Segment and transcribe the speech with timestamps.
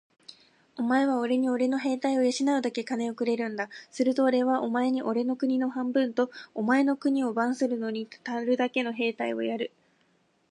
[0.77, 3.69] お前はおれにおれの兵隊を養うだけ金をくれるんだ。
[3.91, 9.71] するとおれはお前におれの国を半分と、お前の金を番するのにたるだけの兵隊をやる。